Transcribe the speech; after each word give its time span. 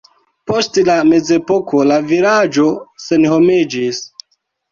Post 0.51 0.77
la 0.85 0.95
mezepoko 1.09 1.83
la 1.91 1.99
vilaĝo 2.13 2.65
senhomiĝis. 3.05 4.01